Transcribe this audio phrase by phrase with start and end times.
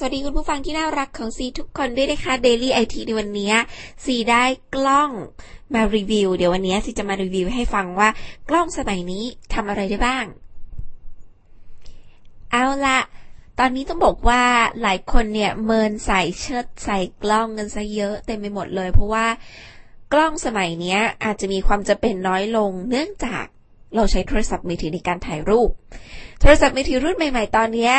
[0.00, 3.52] สวัสดีคุณผู้ฟังที่น่ารักของซีทุกคนด้วยนะคะ Daily IT ในวันนี้
[4.04, 4.44] ซีได้
[4.74, 5.10] กล้อง
[5.74, 8.08] มารีวิว เดี๋ยววันนี้ซีจะมารีวิวให้ฟังว่า
[8.48, 9.24] กล้องสมัยนี้
[9.54, 10.24] ทำอะไรได้บ้าง
[12.52, 12.98] เอาละ
[13.58, 14.42] ตอนนี้ต้องบอกว่า
[14.82, 19.26] หลายคนเนี่ยเมินใส่เชิดใส่กล้องกันซะเยอะเต็มไปหมดเลย เพราะว่า
[20.12, 23.44] กล้องสมัยนี้อาจจะมีความจะเป็นน้อยลงเนื่องจาก
[23.94, 25.70] เราใช้โทรศัพท์มือถือในการถ่ายรูป
[26.40, 27.92] โทรศัพท์มือถือรุ่นใหม่ ๆ ตอนนี้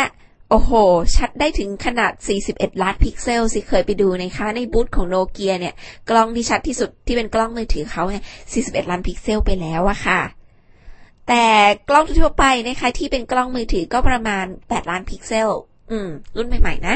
[0.49, 0.71] โอ้โห
[1.15, 2.13] ชัดได้ถึงขนาด
[2.47, 5.73] 41 ล้านพิกเซล สิเคยไปดูนะคะ ในบูธของโนเกียเนี่ย
[6.09, 8.23] กล้องที่ชัดที่สุดที่เป็นกล้องมือถือเขาเนี่ย
[8.57, 10.21] 41 ล้านพิกเซลไปแล้วอะค่ะ
[11.27, 11.45] แต่
[11.89, 15.49] กล้องทั่วไปนะคะ ที่เป็นกล้องมือถือก็ประมาณ 8 ล้านพิกเซล
[15.91, 16.95] อืม รุ่นใหม่ ๆ นะ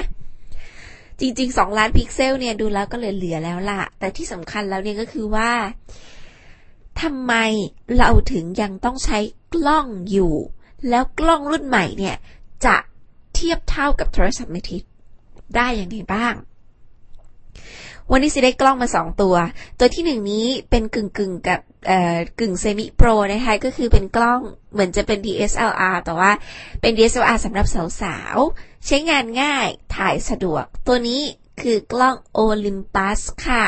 [1.19, 5.51] จริง ๆ 2 ล้านพิกเซลเนี่ยดูแล้วก็เหลือๆแล้วล่ะ แต่ที่สำคัญแล้วเนี่ยก็คือว่า
[7.01, 7.33] ทำไม
[7.97, 9.19] เราถึงยังต้องใช้
[9.53, 10.33] กล้องอยู่
[10.89, 12.15] แล้วกล้องรุ่นใหม่เนี่ย
[12.65, 12.75] จะ
[13.43, 14.83] ทียบเท่ากับโทรศัพท์มือถือ
[15.55, 16.35] ได้ยังไงบ้าง
[18.11, 19.35] วันนี้สิได้กล้องมาสองตัว
[19.79, 21.59] ตัวที่หนึ่งนี้เป็นกึ่งกึ่งกับ
[22.39, 24.39] กึ่งเซมิโปรนะคะก็คือเป็นกล้อง
[24.73, 26.31] เหมือนจะเป็น DSLR แต่ว่า
[26.81, 27.65] เป็น DSLR สำหรับ
[28.01, 31.21] สาวๆ ใช้งานง่ายถ่ายสะดวก ตัวนี้
[31.61, 33.65] คือกล้อง Olympus ค่ะ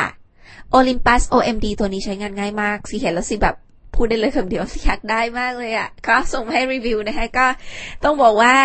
[0.78, 3.56] Olympus OMD ตัวนี้ใช้งานง่ายมาก สิเห็นแล้วสิแบบ
[3.96, 7.48] พูดได้เลยคำเดียวสิอยากได้มากเลยอะ่ะ ก็ส่งให้รีวิวนะคะ ก็
[8.04, 8.56] ต้องบอกว่า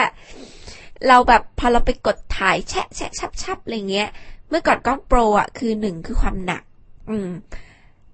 [1.09, 4.09] เราแบบพอเราไปกดถ่ายแชะแชะชับชับอะไรเงี้ย
[4.48, 6.62] เมื่อก่อนกล้องโปรอะคือหนึ่งคือความหนัก
[7.11, 7.31] อืม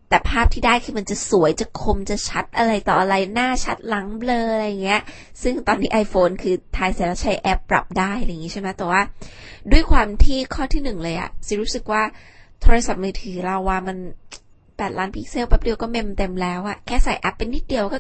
[0.08, 5.00] แต่ภาพที่ได้คือมันจะสวยจะคมจะชัดอะไรต่ออะไรหน้าชัดหลังเบลออะไรเงี้ย
[5.42, 9.00] ซึ่งตอนนี้ iPhone คือถ่ายเสร็จแล้วใช้แอปปรับได้อะไรอย่างงี้ใช่ไหมแต่ว่า
[9.72, 12.02] ด้วยความที่ข้อที่หนึ่งเลยอะซิรู้สึกว่า
[12.60, 13.96] โทรศัพท์มือถือเราว่ามัน
[14.76, 17.98] แปดล้านพิกเซลแป๊บเดียวก็ mem เต็มแล้วอะแค่ใส่แอปเป็นนิดเดียวก็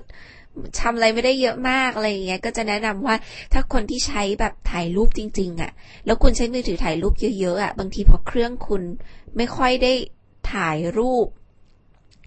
[0.80, 3.16] ทำอะไรไม่ได้เยอะมากอะไรอย่างเงี้ย ก็จะแนะนำว่า
[3.52, 5.70] ถ้าคนที่ใช้แบบถ่ายรูปจริง ๆอะ่ะ
[6.06, 8.82] แล้วคุณใช้มือถือถ่ายรูปเยอะๆอะ่ะ บางทีพอเครื่องคุณ
[9.36, 9.92] ไม่ค่อยได้
[10.52, 11.26] ถ่ายรูป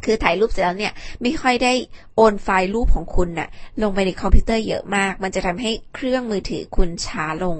[0.06, 1.74] คือถ่ายรูปเสร็จแล้วเนี่ย ไม่ค่อยได้
[2.16, 3.50] โอนไฟล์รูปของคุณน่ะ
[3.84, 7.58] ลงไปในคอมพิวเตอร์เยอะมาก มันจะทำให้เครื่องมือถือคุณช้าลง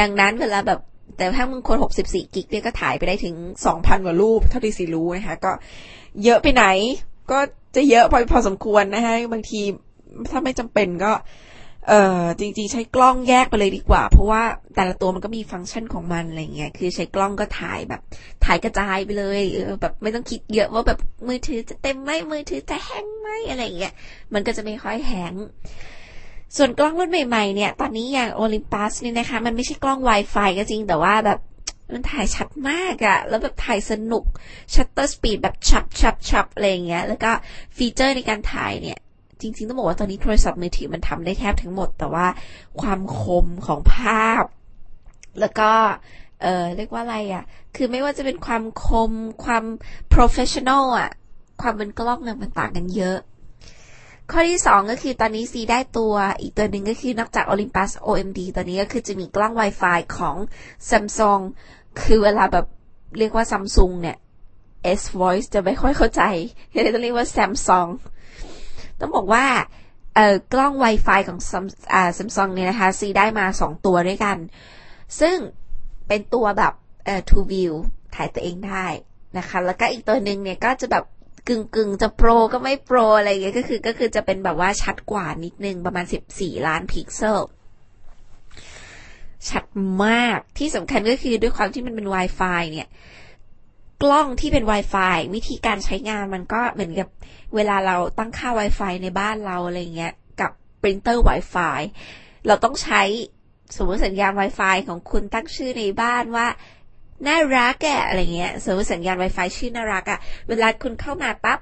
[0.00, 0.80] ดังนั้นเวลาแบบ
[1.16, 1.76] แต่ถ้ามึงคน
[2.06, 3.34] 64 กิกเนี่ยก็ถ่ายไปได้ถึง
[3.70, 5.52] 2,000 กว่ารูป เท่าที่สิรู้นะคะ ก็
[6.24, 6.64] เยอะไปไหน
[7.30, 7.38] ก็
[7.76, 9.60] จะเยอะพอพอสมควรนะคะบางที
[10.30, 11.12] ถ้าไม่จำเป็นก็
[11.88, 14.42] เออจริง ๆ ใช้กล้องแยกไปเลยดีกว่า เพราะว่า
[14.74, 18.00] แต่ละตัวมันก็มีฟังก์ชันของมันอะไรเงี้ยคือใช้กล้องก็ถ่ายแบบ
[18.44, 23.92] ถ่ายกระจายไปเลยเออแบบไม่ต้องคิดเยอะว่าแบบมือถือจะเต็มไหมมือถือจะแห้งไหมอะไรเงี้ย
[24.34, 25.34] มันก็จะไม่ค่อยแห้ง
[26.56, 31.38] ส่วนกล้องรุ่นใหม่ๆเนี่ย ตอนนี้อย่างโอลิมปัสนี่นะคะ มันไม่ใช่กล้อง Wi-Fi ก็จริงแต่ว่าแบบ
[31.92, 34.24] มันถ่ายชัดมากอะแล้วแบบถ่ายสนุก
[34.74, 37.30] shutter speed แบบชับชับชับอะไรเงี้ย แล้วก็
[37.76, 38.98] feature ในการถ่ายเนี่ย
[39.40, 42.26] จริง ๆ ต้องบอกว่าตอนนี้โทรศัพท์มือถือมันทำได้แทบทั้งหมด แต่ว่า
[42.80, 44.44] ความคมของภาพ
[45.40, 45.70] แล้วก็
[46.42, 47.44] เออเรียกว่าอะไรอะ่ะ
[47.76, 49.12] คือไม่ว่าจะเป็นความคม
[49.44, 49.64] ความ
[50.14, 51.10] professional อะ
[51.62, 53.18] ความเป็นกล้องเนี่ยมันต่างกันเยอะ
[54.30, 60.36] ข้อที่สองก็คือตอนนี้ซีได้ตัว อีกตัวหนึ่งก็คือนอกจาก Olympus OMD ตอนนี้ก็คือจะมีกล้อง Wi-Fi ของ
[60.88, 61.42] Samsung
[62.02, 62.66] คือเวลาแบบ
[63.18, 64.16] เรียกว่า Samsung เนี่ย
[65.00, 66.22] S Voice จะไม่ค่อยเข้าใจ
[66.70, 67.88] เลยต้องเรียกว่า Samsung
[69.00, 69.44] ต้องบอกว่า
[70.14, 71.60] เอ่อกล้อง Wi-Fi ของซั
[72.26, 74.36] มซุงเนี่ยนะคะซีได้มาสองตัวด้วยกัน
[75.20, 75.36] ซึ่ง
[76.08, 76.72] เป็นตัวแบบ
[77.04, 77.72] เอ่อ two view
[78.14, 78.86] ถ่ายตัวเองได้
[79.38, 81.04] นะคะ แล้วก็อีกตัวหนึ่งเนี่ยก็จะแบบ
[81.48, 86.04] กึ่งกึ่งจะ pro ก็ไม่ pro อะไรเงี้ยก็คือก็คือจะเป็นแบบว่าชัดกว่านิดนึงประมาณ
[86.34, 87.40] 14 ล้านพิกเซล
[89.48, 89.64] ชัด
[90.04, 92.88] มากที่สำคัญก็คือด้วยความที่มันเป็น Wi-Fi เนี่ย
[94.02, 97.08] กล้องที่เป็น Wi-Fi วิธีการใช้งานมันก็เหมือนกับ
[97.54, 100.50] เวลาเราตั้งค่า Wi-Fi ในบ้านเราอะไรเงี้ย กับ
[100.82, 101.80] ปรินเตอร์ Wi-Fi
[102.46, 103.02] เราต้องใช้
[103.76, 106.46] สมมติสัญญาณ Wi-Fi ของคุณตั้งชื่อในบ้านว่า
[107.26, 110.18] น่ารักอะอะไรเงี้ยสมมติสัญญาณ Wi-Fi ชื่อน่ารักอะ
[110.48, 111.58] เวลาคุณเข้ามาปั๊บ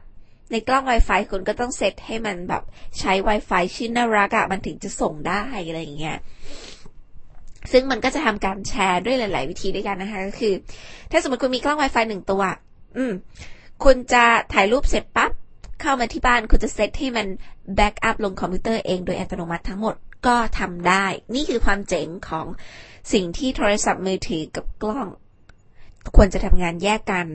[0.51, 2.63] ในกล้อง Wi-Fi คุณก็ต้องเซตให้มันแบบ
[2.99, 6.19] ใช้ Wi-Fi ชื่อน่ารักอะมันถึงจะส่งได้อะไรเงี้ย
[7.73, 10.55] ซึ่งมันก็จะทำการแชร์ด้วยหลาย ๆ วิธีด้วยกันนะคะ ก็คือ
[11.13, 12.43] ถ้าสมมติคุณมีกล้อง Wi-Fi หนึ่งตัว
[12.97, 13.13] อืม
[13.85, 15.31] คุณจะถ่ายรูปเสร็จปั๊บ
[15.81, 17.27] เข้ามาที่บ้าน คุณจะเซตให้มัน
[17.77, 19.95] backup ลงคอมพิวเตอร์เองโดยอัตโนมัติทั้งหมด
[20.27, 21.05] ก็ทำได้
[21.35, 22.47] นี่คือความเจ๋งของ
[23.13, 25.07] สิ่งที่โทรศัพท์มือถือกับกล้อง
[26.17, 27.27] ควรจะทำงานแยกกัน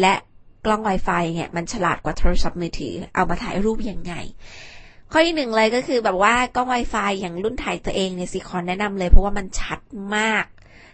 [0.00, 0.14] และ
[0.64, 4.14] กล้อง Wi-Fi เนี่ยมันฉลาดกว่าโทรศัพท์มือถือ เอามาถ่ายรูปยังไง
[5.12, 9.80] ข้อที่หนึ่งเลยก็คือแบบว่ากล้อง Wi-Fi อย่างรุ่นถ่ายตัวเองเนี่ยสิคอนแนะนำเลย เพราะว่ามันชัด
[10.16, 10.44] มาก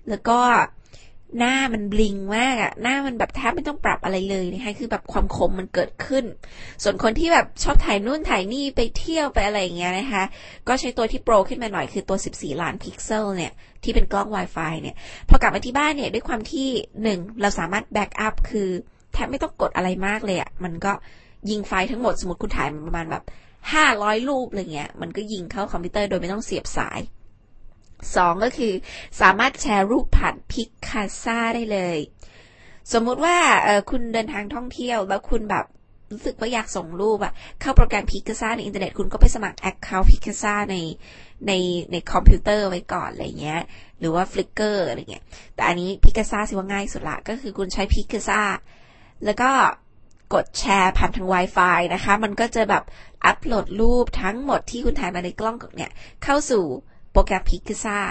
[0.09, 0.39] แล้วก็
[1.39, 6.25] หน้ามัน bling มากอะหน้ามันแบบแทบไม่ต้องปรับอะไรเลยนะคะคือแบบความคมมันเกิดขึ้น
[6.83, 10.25] ส่วนคนที่แบบชอบถ่ายนู่นถ่ายนี่ไปเที่ยวไปอะไรอย่างเงี้ยนะคะ
[10.69, 13.53] ก็ใช้ตัวที่ pro ขึ้นมาหน่อยคือตัว 14 ล้านพิกเซลเนี่ย
[13.85, 14.97] ที่เป็นกล้อง Wi-Fi เนี่ย
[15.29, 16.69] พอกลับมาที่บ้านเนี่ย ด้วยความที่
[17.03, 18.69] หนึ่งเราสามารถ backup คือ
[19.13, 20.93] แทบไม่ต้องกดอะไรมากเลยอะมันก็
[21.51, 23.25] ยิงไฟล์ทั้งหมดสมมติคุณถ่ายประมาณแบบ
[23.75, 27.01] ห้าร้อยรูปอะไรเงี้ย มันก็ยิงเข้าคอมพิวเตอร์โดยไม่ต้องเสียบสาย
[28.17, 28.73] สองก็คือ
[29.21, 31.99] สามารถแชร์รูปผ่าน Picasa ได้เลย
[32.93, 35.65] สมมุติว่าเออคุณเดินทางท่องเที่ยวแล้วคุณแบบ
[36.13, 40.77] รู้สึกว่าอยากส่งรูปอะเข้าโปรแกรม Picasa ในอินเทอร์เน็ตคุณก็ไปสมัคร account Picasa ใน
[41.47, 41.53] ใน
[41.93, 43.63] ในคอมพิวเตอร์ไว้ก่อนอะไรเงี้ย
[43.99, 45.25] หรือว่า Flickr อะไรเงี้ย
[45.55, 48.41] แต่อันนี้ Picasa ซีว่าง่ายสุดละก็คือคุณใช้ Picasa
[49.25, 49.51] แล้วก็
[50.35, 52.83] กดแชร์ผ่านทาง Wi-Fi นะคะ มันก็จะแบบ
[53.25, 55.91] อัปโหลดรูปทั้งหมดที่คุณถ่ายมาในกล้องเนี่ย
[56.25, 56.65] เข้าสู่
[57.13, 58.05] โปรแกรม Picasa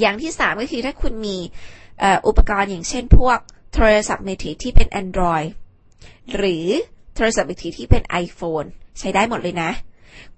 [0.00, 1.36] อย่างที่สามก็คือถ้าคุณมี
[2.26, 3.38] อุปกรณ์อย่างเช่นพวก
[3.74, 5.48] โทรศัพท์มือถือที่เป็น Android
[6.36, 6.66] หรือ
[7.14, 8.66] โทรศัพท์มือถือที่เป็น iPhone
[8.98, 9.70] ใช้ได้หมดเลยนะ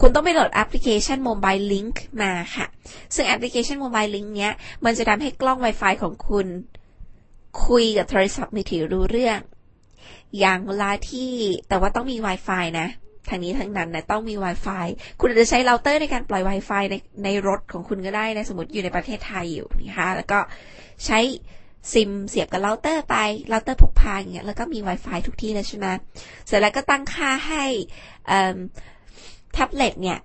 [0.00, 2.66] คุณต้องไปโหลดแอปพลิเคชัน Mobile Link มาค่ะ
[3.14, 4.52] ซึ่งแอปพลิเคชัน Mobile Link เนี้ย
[4.84, 6.46] มันจะทำให้กล้อง Wi-Fi ของคุณ
[7.66, 9.38] คุยกับโทรศัพท์มือถือรู้เรื่อง
[10.40, 11.30] อย่างเวลาที่
[11.68, 12.88] แต่ว่าต้องมี Wi-Fi นะ
[13.28, 14.86] ทางนี้ทางนั้นนะต้องมี Wi-Fi
[15.20, 16.94] คุณอาจจะใช้เราเตอร์ในการปล่อย Wi-Fi ใน
[17.24, 20.38] ในรถของคุณก็ได้นะสมมติอยู่ในประเทศไทยอยู่นะคะแล้วก็
[21.06, 21.18] ใช้
[21.92, 23.16] ซิมเสียบกับเราเตอร์ไป
[23.50, 25.86] เราเตอร์พกพาอย่างเงี้ยแล้วก็มี Wi-Fi ทุกที่เลยใช่ไหม
[26.46, 27.64] เสร็จแล้วก็ตั้งค่าให้
[29.52, 30.18] แท็บเล็ตเนี่ย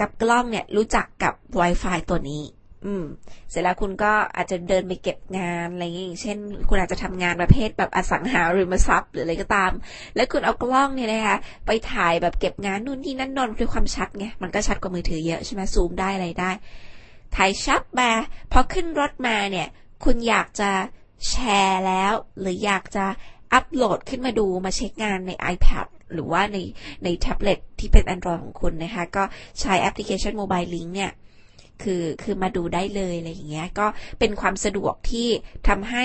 [0.00, 2.42] กับกล้องเนี่ยรู้จักกับ Wi-Fi ตัวนี้
[2.86, 3.04] อืม
[3.50, 6.38] เสร็จแล้วคุณก็อาจจะเดินไปเก็บงานอะไรอย่างเช่น
[6.68, 9.72] คุณอาจจะทำงานประเภทแบบอสังหาริมทรัพย์หรืออะไรก็ตาม
[10.16, 11.36] แล้วคุณเอากล้องเนี่ยนะคะ
[11.66, 16.50] ไปถ่ายแบบเก็บงานนู่นที่นั่นนอนด้วยความชัดไงมันก็ชัดกว่ามือถือเยอะใช่ไหมซูมได้อะไรได้
[17.36, 18.10] ถ่ายชัดมา
[18.52, 19.68] พอขึ้นรถมาเนี่ย
[20.04, 20.70] คุณอยากจะ
[21.28, 21.34] แช
[21.64, 23.04] ร์แล้ว หรืออยากจะ
[23.52, 26.58] อัปโหลดขึ้นมาดูมาเช็คงานใน iPad หรือว่าใน
[27.04, 29.24] ในแท็บเล็ตที่เป็น Android ของคุณนะคะ ก็
[29.60, 31.10] ใช้แอปพลิเคชัน Mobile Link เนี่ย
[31.82, 33.86] คือคือมาดูได้เลยอะไรอย่างเงี้ย ก็
[34.18, 35.28] เป็นความสะดวกที่
[35.68, 36.04] ทำให้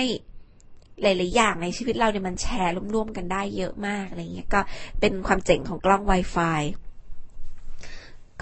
[1.02, 4.60] หลาย ๆ อย่างในชีวิตเราเนี่ยมันแชร์ร่วม ๆ กันได้เยอะมากอะไรเงี้ยก็
[5.00, 6.62] เป็นความเจ๋งของกล้อง Wi-Fi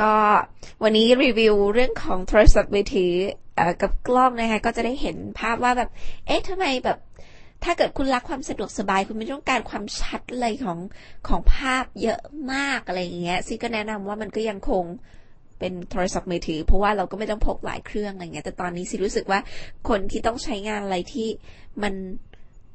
[0.00, 0.14] ก็
[0.82, 3.12] วันนี้รีวิวเรื่องของโทรศัพท์มือถือ
[3.82, 5.90] กับกล้องนะคะก็จะได้เห็นภาพว่าแบบ
[6.26, 6.98] เอ๊ะทำไมแบบ
[7.64, 10.78] ถ้าเกิดคุณรักความสะดวกสบาย คุณไม่ต้องการความชัดเลยของ
[11.28, 12.20] ของภาพเยอะ
[12.52, 14.84] มากอะไรอย่างเงี้ยซิก็แนะนำว่ามันก็ยังคง
[15.62, 19.40] เป็นโทรศัพท์มือถือ เพราะว่าเราก็ไม่ต้องพกหลายเครื่องอะไรเงี้ยแต่ตอนนี้สิรู้สึกว่า
[19.88, 21.28] คนที่ต้องใช้งานอะไรที่
[21.82, 21.94] มัน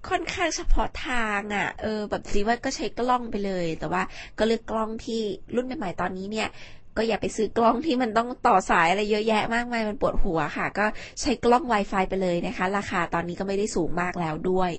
[0.10, 4.01] ค่อนข้างเฉพาะทางอะ่ะ เออ แบบสิว่าก็ใช้กล้องไปเลย แต่ว่า
[4.38, 5.22] ก็เลือกกล้องที่
[5.56, 6.50] รุ่นใหม่ๆตอนนี้เนี่ย
[6.98, 10.86] ก็อย่าไปซื้อกล้องที่มันต้องต่อสายอะไรเยอะแยะมากมาย มันปวดหัวค่ะ ก็
[11.22, 14.72] ใช้กล้อง Wi-Fi ไปเลยนะคะ ราคาตอนนี้ก็ไม่ได้สูงมากแล้วด้วย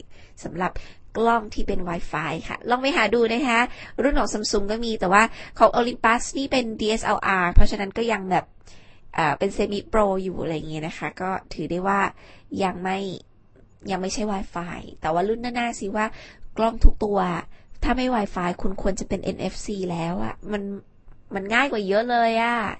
[0.45, 0.73] สำหรับ
[1.19, 3.61] กล้องที่เป็น Wi-Fi ค่ะ ลองไปหาดูนะคะ
[4.03, 5.23] รุ่นของ Samsung ก็มีแต่ว่า
[5.59, 8.45] ของ Olympus นี่เป็น DSLR เพราะฉะนั้นก็ยังแบบ
[9.39, 12.01] เป็นเซมิโปรอยู่อะไรเงี้ยนะคะ ก็ถือได้ว่า
[12.65, 12.99] ยังไม่
[13.91, 16.07] ยังไม่ใช่ Wi-Fi แต่ว่ารุ่นหน้าๆสิว่า
[16.57, 17.19] กล้องทุกตัว
[17.83, 20.63] ถ้าไม่ Wi-Fi คุณควรจะเป็น NFC แล้วอะมัน
[21.35, 22.75] มันง่ายกว่าเยอะเลยอะอะ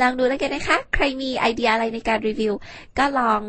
[0.00, 2.52] ลองดูแล้วกันนะคะ ใครมีไอเดียอะไรในการรีวิว
[2.98, 3.40] ก็ลอง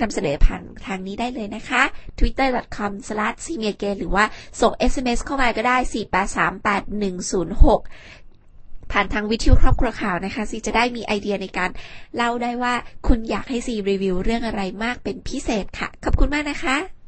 [0.00, 1.82] นำเสนอผ่านทางนี้ได้เลยนะคะ
[2.18, 4.24] twitter.com/cmiagen หรือว่า
[4.60, 5.76] ส่ง SMS เข้ามาก็ได้
[6.90, 11.70] 4838106 ผ่านทางวิทยุครอบครัวข่าวนะคะซีจะได้มีไอเดียในการ
[12.16, 12.74] เล่าได้ว่า
[13.06, 17.01] คุณอยากให้ซีรีวิวเรื่องอะไรมากเป็นพิเศษค่ะ ขอบคุณมากนะคะ